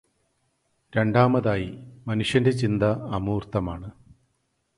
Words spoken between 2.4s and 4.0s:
ചിന്ത അമൂർതമാണ്.